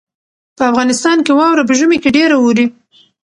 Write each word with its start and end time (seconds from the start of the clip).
په 0.57 0.63
افغانستان 0.71 1.17
کې 1.25 1.31
واوره 1.35 1.63
په 1.67 1.73
ژمي 1.79 1.97
کې 2.03 2.15
ډېره 2.17 2.35
اوري. 2.39 2.65